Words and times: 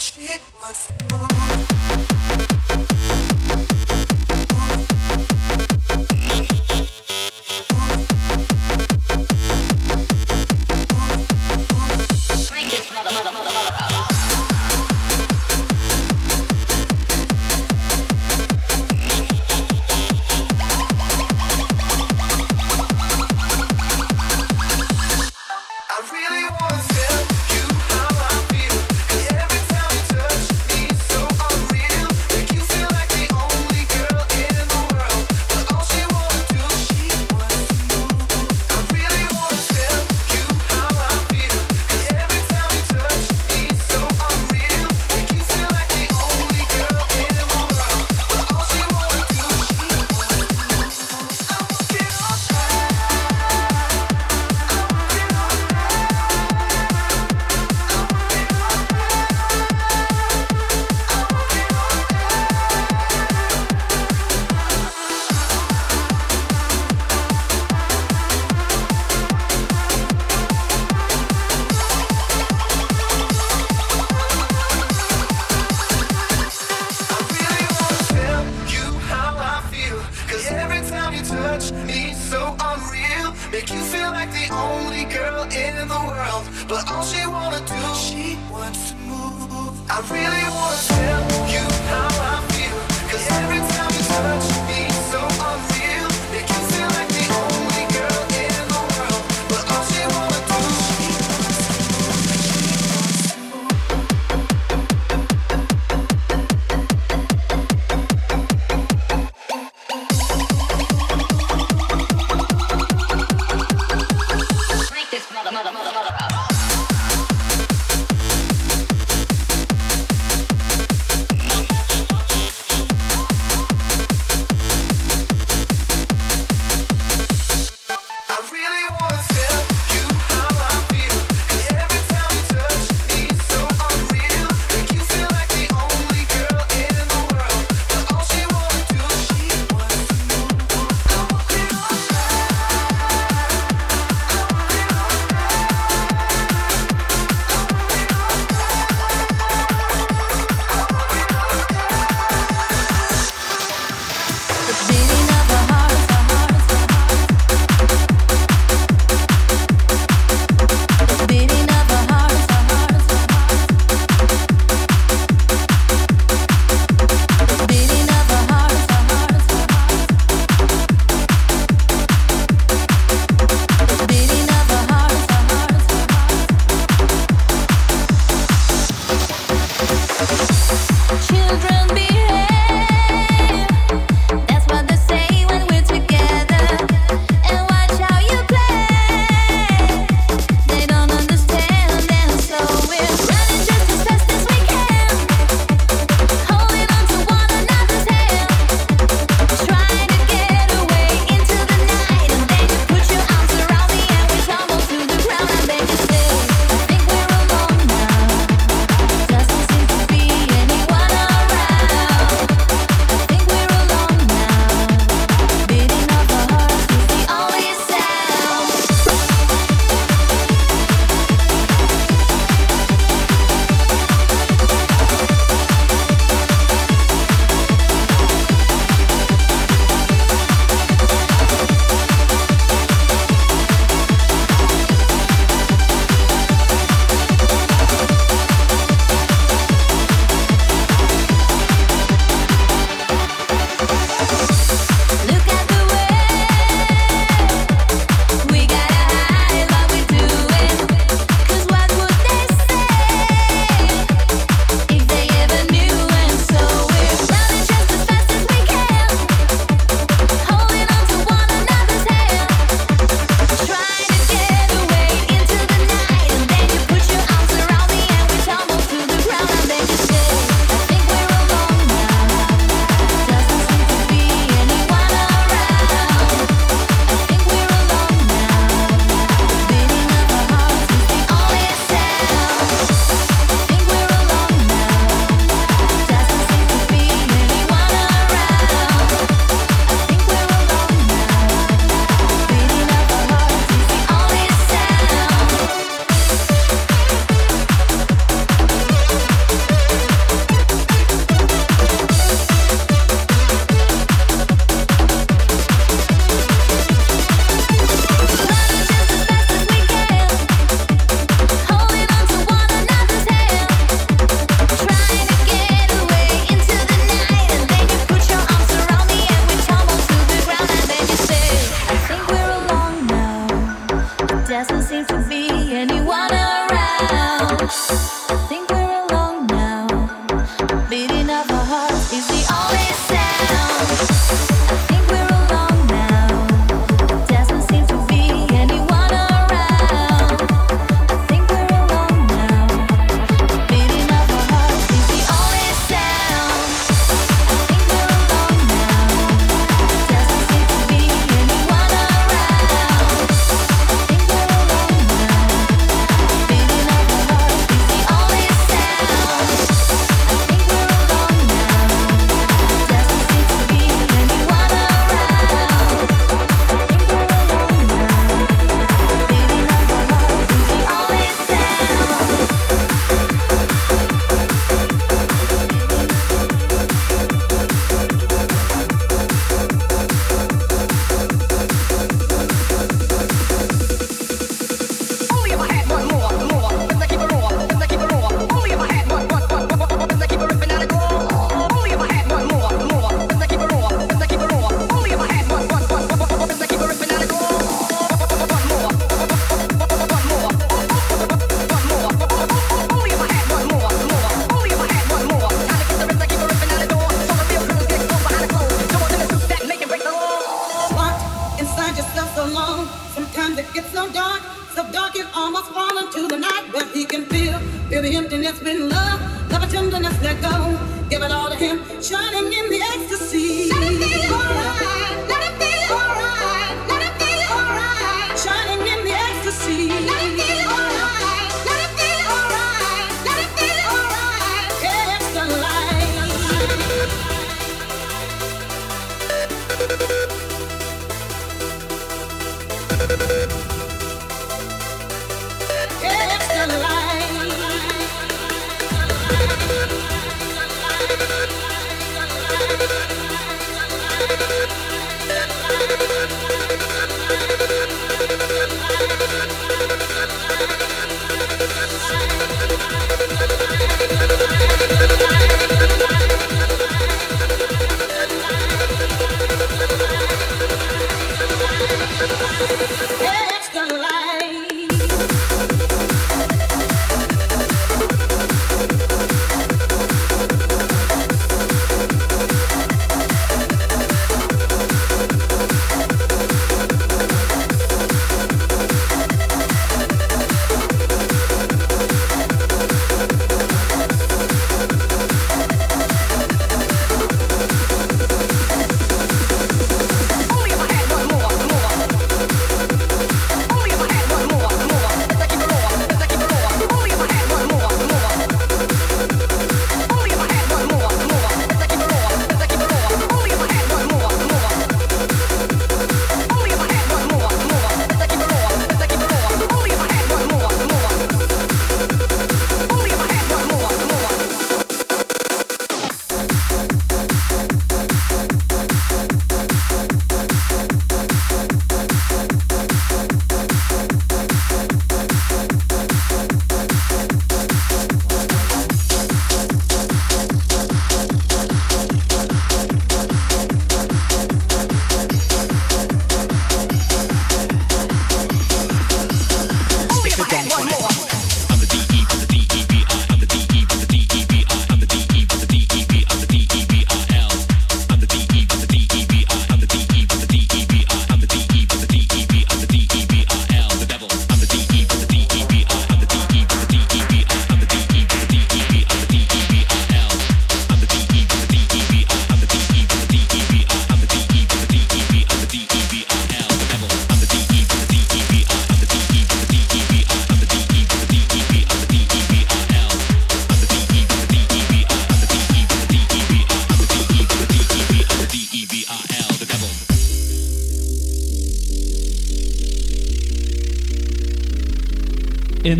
She 0.00 0.28
must 0.60 0.98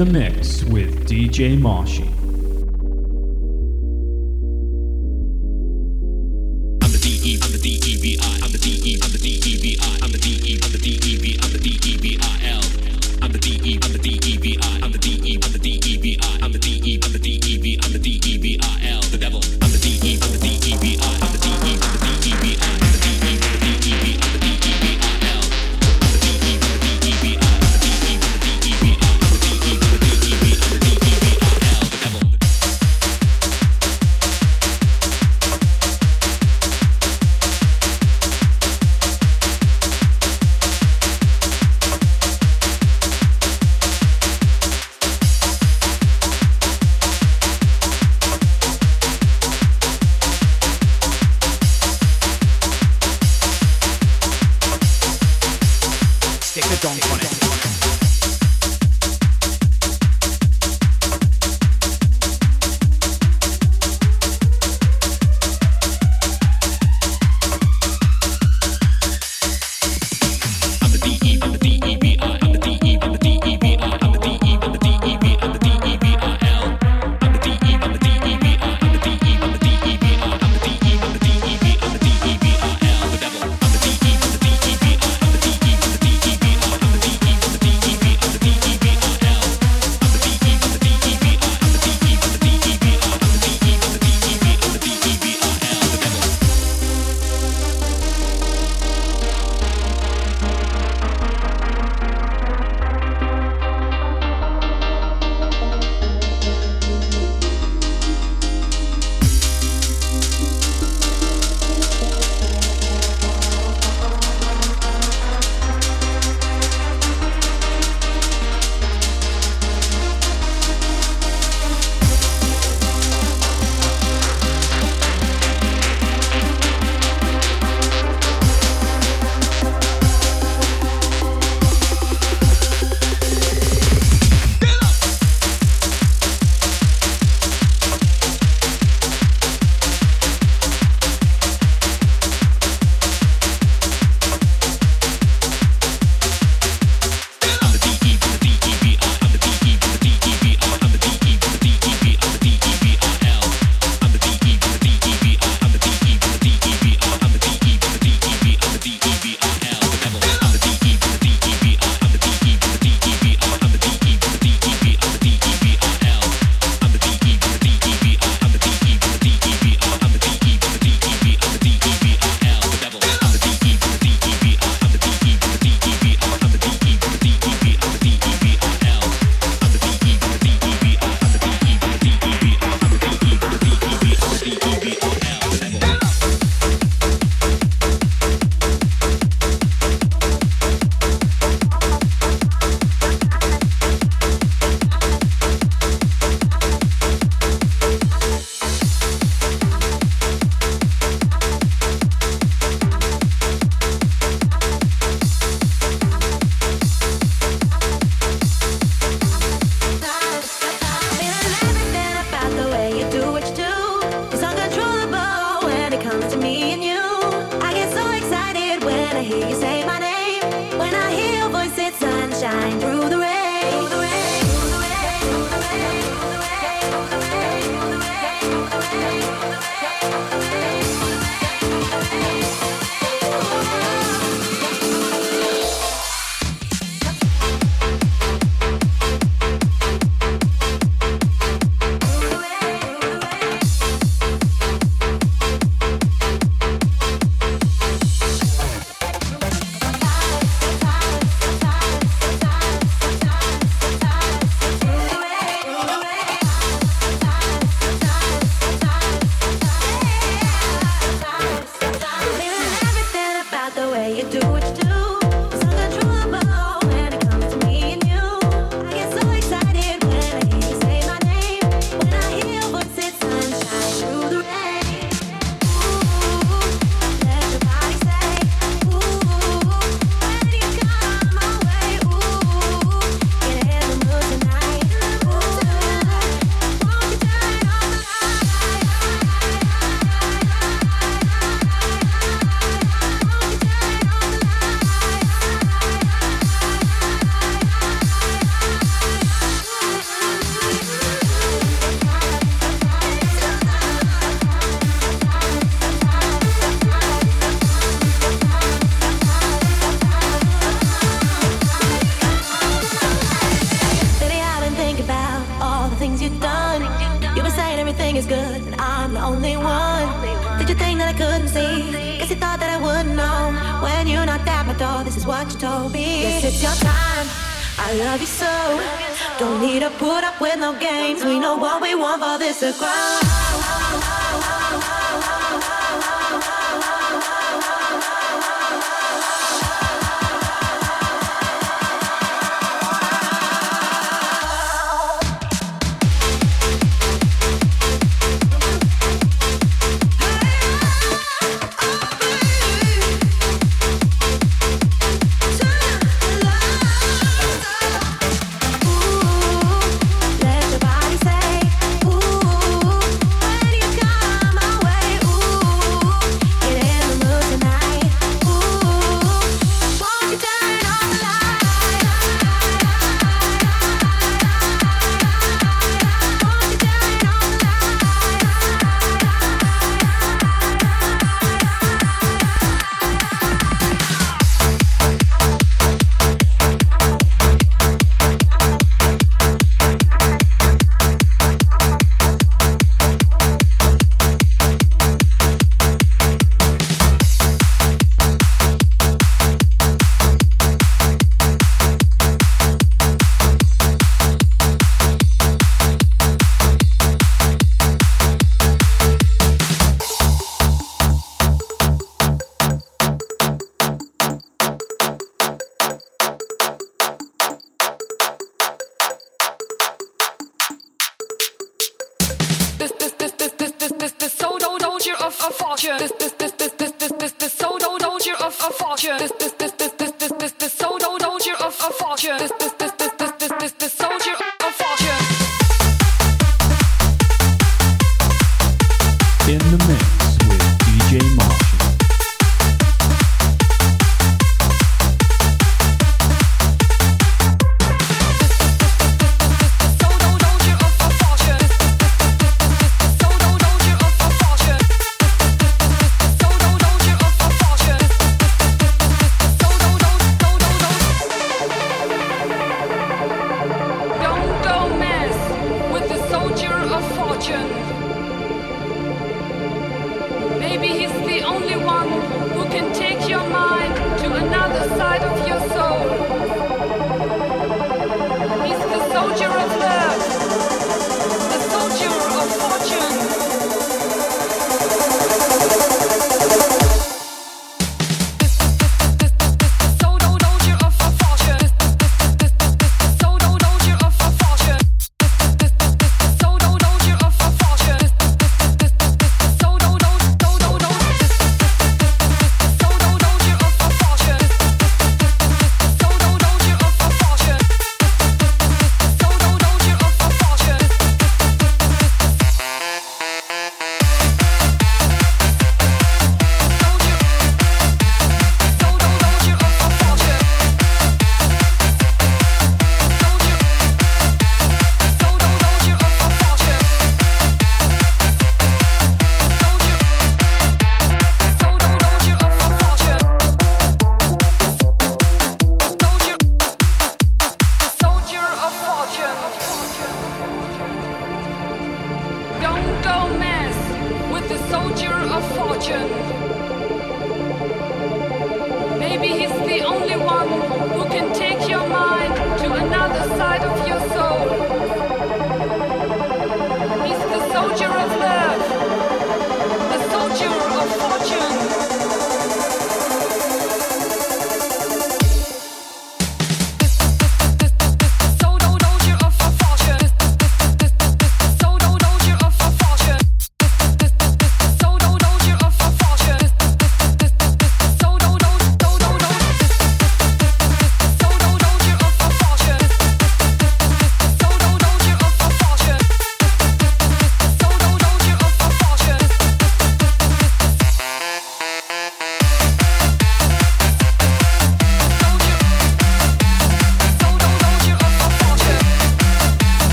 the 0.00 0.06
mix 0.06 0.64
with 0.64 1.06
DJ 1.06 1.60
Marshy. 1.60 2.09
Don't. 56.80 57.39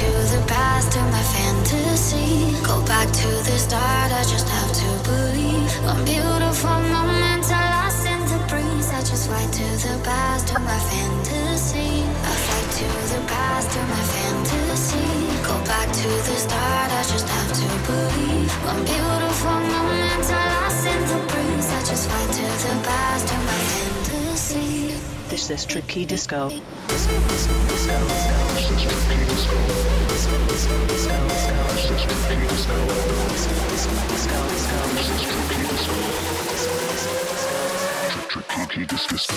To 0.00 0.10
the 0.32 0.42
past 0.46 0.96
in 0.96 1.04
my 1.12 1.24
fantasy. 1.36 2.56
Go 2.64 2.80
back 2.86 3.08
to 3.20 3.28
the 3.48 3.56
start, 3.66 4.10
I 4.20 4.22
just 4.24 4.48
have 4.48 4.72
to 4.80 4.88
believe. 5.08 5.70
One 5.84 6.02
beautiful 6.04 6.78
moment 6.96 7.44
are 7.52 7.68
lost 7.76 8.06
in 8.08 8.20
the 8.32 8.40
breeze. 8.48 8.88
I 8.96 9.00
just 9.00 9.28
fly 9.28 9.44
to 9.58 9.66
the 9.84 9.96
past 10.02 10.48
in 10.56 10.62
my 10.64 10.80
fantasy. 10.90 11.92
I 12.30 12.34
fly 12.44 12.62
to 12.78 12.86
the 13.12 13.20
past 13.28 13.70
in 13.76 13.86
my 13.94 14.04
fantasy. 14.16 15.08
Go 15.48 15.56
back 15.68 15.88
to 16.00 16.08
the 16.28 16.36
start, 16.46 16.88
I 17.00 17.02
just 17.12 17.28
have 17.36 17.52
to 17.60 17.68
believe. 17.88 18.50
One 18.72 18.82
beautiful 18.92 19.58
moment 19.76 20.24
are 20.38 20.48
lost 20.56 20.82
in 20.92 21.00
the 21.12 21.20
breeze. 21.28 21.68
I 21.76 21.80
just 21.90 22.08
fly 22.08 22.24
to 22.38 22.46
the 22.64 22.74
past 22.88 23.26
in 23.36 23.42
my 23.50 23.60
fantasy. 23.72 24.89
This 25.30 25.48
is 25.50 25.64
Tricky 25.64 26.04
disco. 26.04 26.48
Disco, 26.48 26.66
disco, 26.88 27.54
disco, 27.68 27.94
disco. 28.10 28.34
Disco. 28.58 28.90
Disco, 29.70 30.34
disco, 30.50 30.74
disco, 30.90 30.90
disco. 30.90 31.14
Disco. 31.20 31.96
Disco, 31.96 32.34
disco, 32.40 32.76
disco, 32.90 33.86
disco. 33.90 33.94
Disco. 34.10 34.34
Disco, 34.90 35.22
disco, 35.22 35.54
disco, 35.62 36.74
disco. 36.90 37.10
Tri- 38.28 38.44
Tricky 38.48 38.82
Disco. 38.86 39.30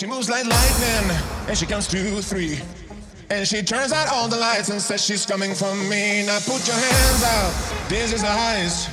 She 0.00 0.06
moves 0.06 0.30
like 0.30 0.46
lightning, 0.46 1.12
and 1.46 1.58
she 1.58 1.66
counts 1.66 1.86
two, 1.86 2.22
three. 2.22 2.56
And 3.28 3.46
she 3.46 3.60
turns 3.60 3.92
out 3.92 4.08
all 4.08 4.28
the 4.28 4.36
lights 4.38 4.70
and 4.70 4.80
says 4.80 5.04
she's 5.04 5.26
coming 5.26 5.54
for 5.54 5.74
me. 5.76 6.24
Now 6.24 6.40
put 6.40 6.64
your 6.64 6.80
hands 6.80 7.22
out, 7.22 7.52
this 7.90 8.14
is 8.14 8.22
the 8.22 8.32
highest. 8.32 8.88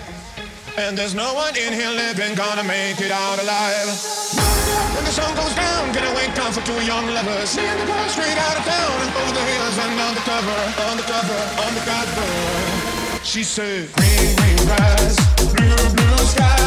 And 0.76 0.98
there's 0.98 1.16
no 1.16 1.34
one 1.34 1.56
in 1.56 1.72
here 1.72 1.92
living 1.92 2.36
gonna 2.36 2.68
make 2.68 3.00
it 3.00 3.12
out 3.12 3.40
alive. 3.40 3.88
When 5.00 5.04
the 5.08 5.16
sun 5.16 5.34
goes 5.40 5.56
down, 5.56 5.94
gonna 5.96 6.12
wake 6.12 6.36
up 6.44 6.52
for 6.52 6.66
two 6.68 6.84
young 6.84 7.08
lovers. 7.08 7.56
Seeing 7.56 7.72
the 7.80 7.86
girl 7.88 8.10
straight 8.12 8.36
out 8.36 8.58
of 8.60 8.66
town 8.68 9.00
over 9.16 9.32
the 9.32 9.46
hills 9.48 9.78
and 9.80 9.96
undercover, 10.12 10.60
undercover, 10.92 11.40
undercover. 11.72 13.24
She 13.24 13.46
said, 13.46 13.88
Green, 13.96 14.36
green 14.36 14.60
grass, 14.68 15.16
blue, 15.56 15.72
blue 15.96 16.26
sky. 16.28 16.67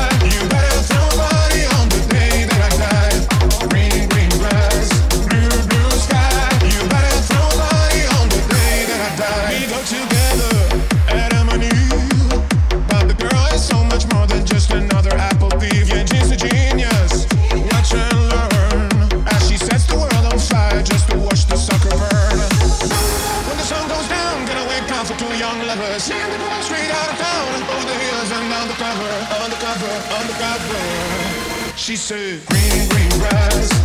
She 31.90 31.96
said, 31.96 32.46
Green, 32.46 32.88
green 32.88 33.08
grass, 33.18 33.79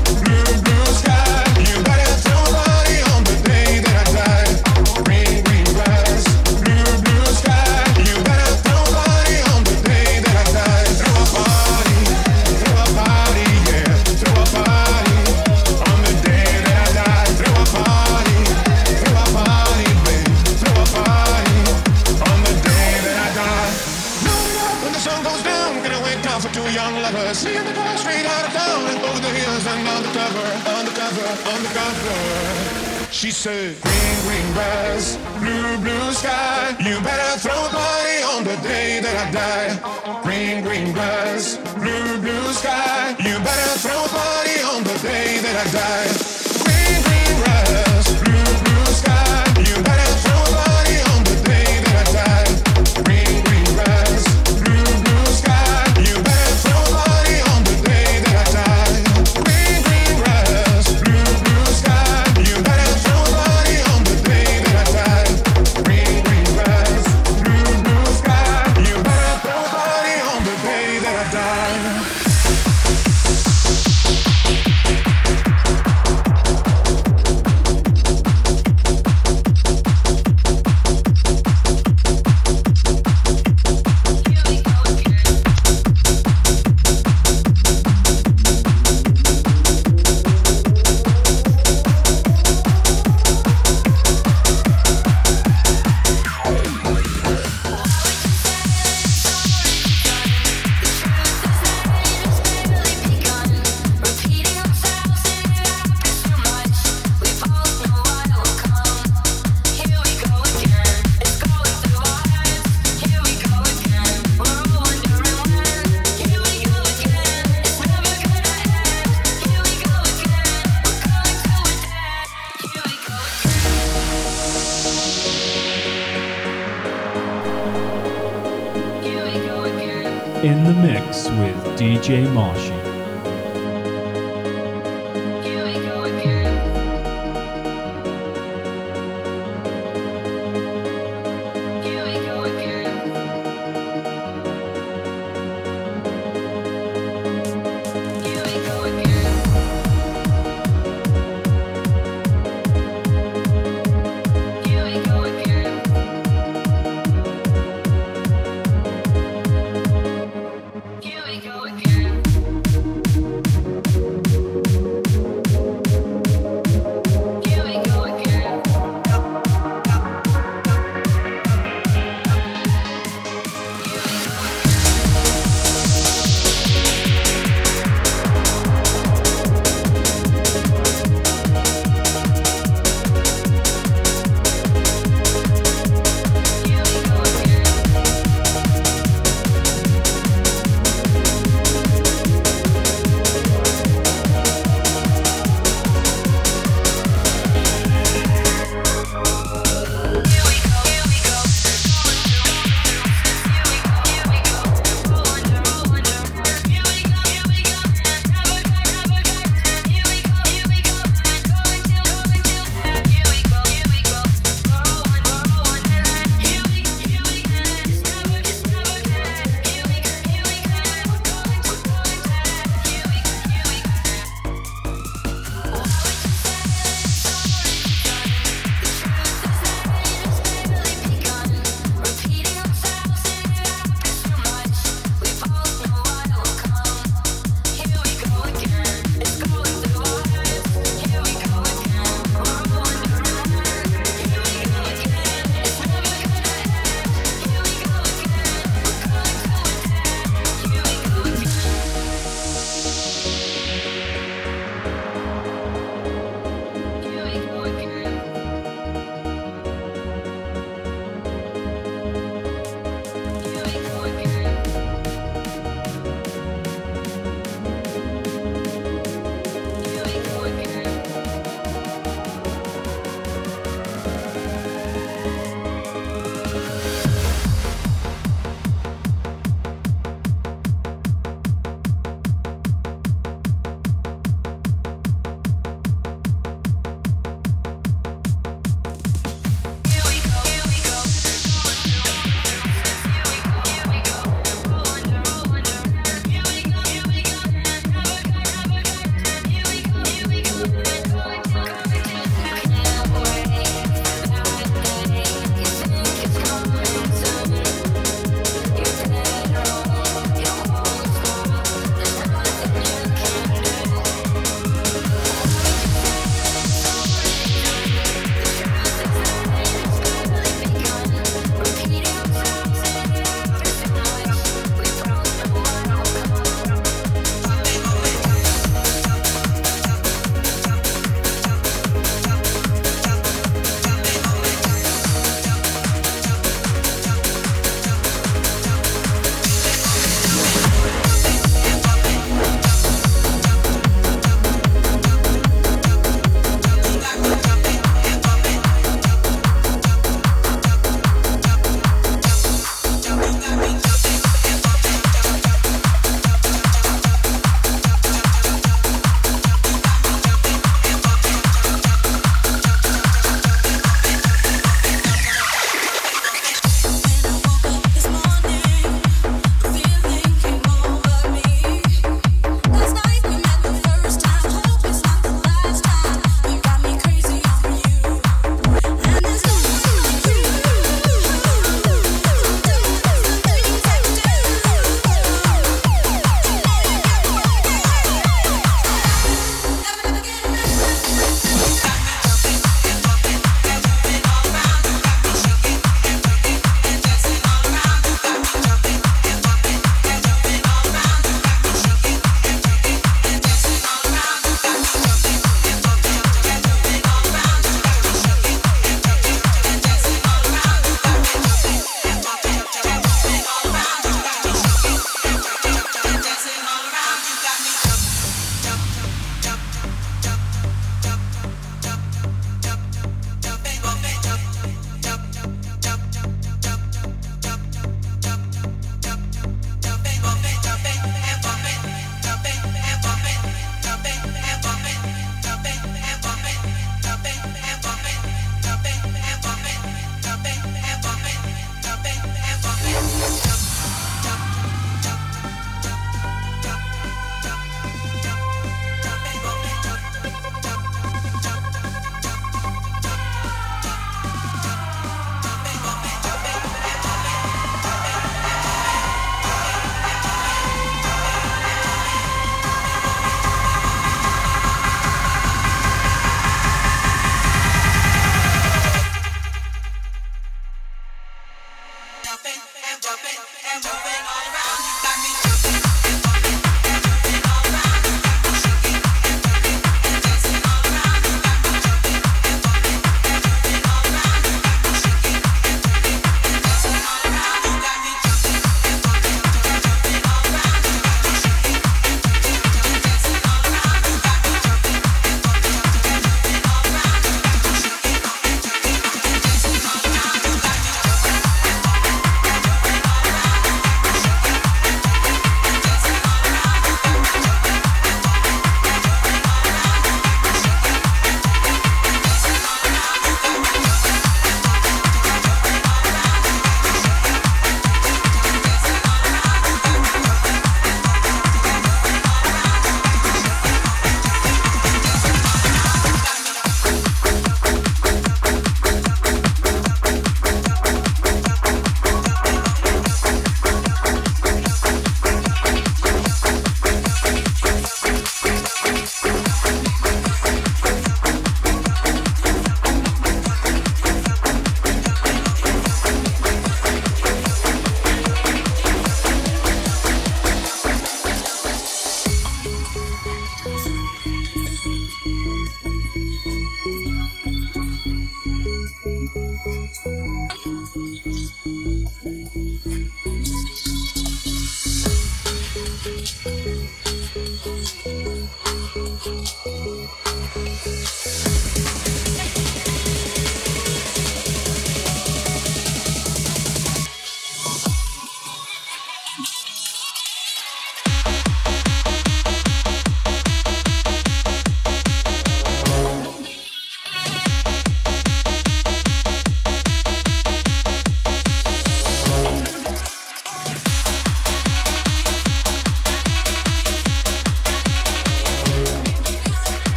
She 33.25 33.31
said, 33.31 33.75
Green, 33.81 34.21
green 34.21 34.53
grass, 34.53 35.17
blue, 35.39 35.77
blue 35.79 36.11
sky. 36.11 36.75
You 36.77 37.01
better 37.01 37.39
throw 37.39 37.57
a 37.57 37.69
party 37.69 38.21
on 38.21 38.43
the 38.43 38.55
day 38.61 38.99
that 38.99 39.17
I 39.17 39.31
die. 39.31 40.21
Green, 40.21 40.63
green 40.63 40.93
grass, 40.93 41.57
blue, 41.73 42.19
blue 42.21 42.53
sky. 42.53 43.15
You 43.17 43.39
better 43.39 43.79
throw 43.79 44.05
a 44.05 44.09
party 44.09 44.61
on 44.61 44.83
the 44.83 44.99
day 45.01 45.39
that 45.39 45.67
I 45.67 45.71
die. 45.71 46.24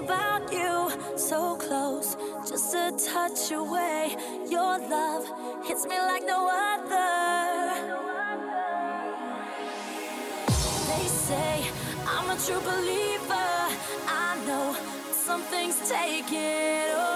about 0.00 0.52
you, 0.52 0.90
so 1.16 1.56
close, 1.56 2.16
just 2.48 2.74
a 2.74 2.92
touch 3.12 3.52
away. 3.52 4.16
Your 4.48 4.78
love 4.78 5.24
hits 5.64 5.86
me 5.86 5.98
like 5.98 6.24
no 6.26 6.48
other. 6.48 7.74
They 10.88 11.06
say 11.06 11.64
I'm 12.06 12.30
a 12.30 12.36
true 12.46 12.60
believer. 12.60 13.60
I 14.06 14.42
know 14.46 14.74
something's 15.12 15.78
taken 15.88 16.90
over. 16.96 17.09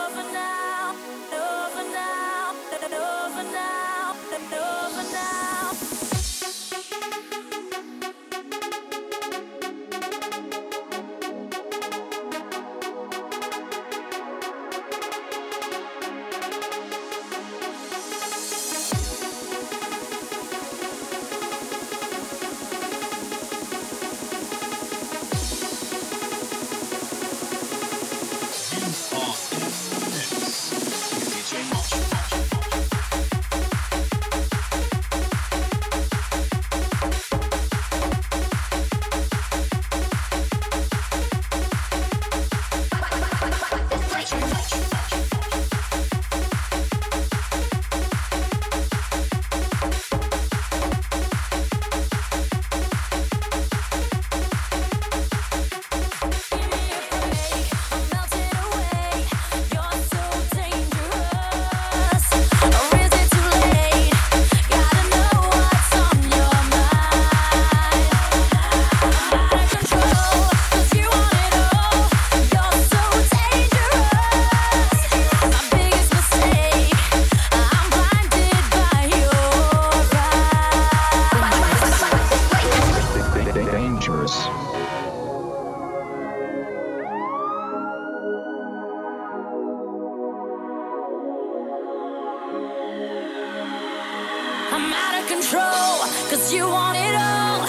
I'm 94.77 94.93
out 94.93 95.23
of 95.23 95.29
control, 95.29 95.99
cause 96.29 96.53
you 96.53 96.67
want 96.67 96.99
it 96.99 97.15
all. 97.15 97.61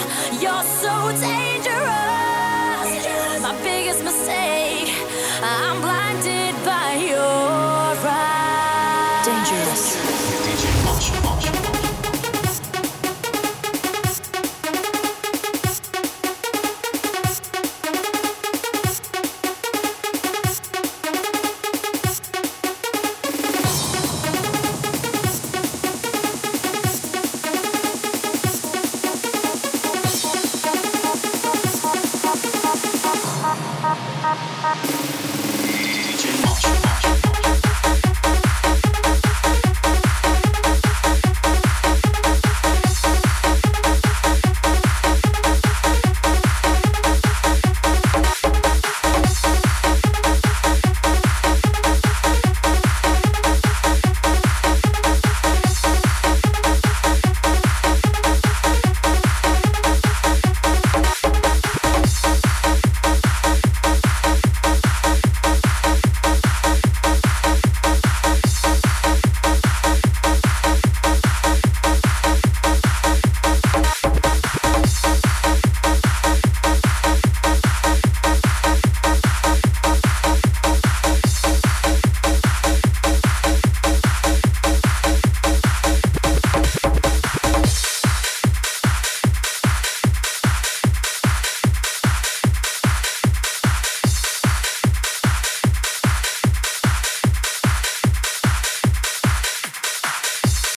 You're 0.42 0.64
so 0.64 1.12
dangerous. 1.12 1.45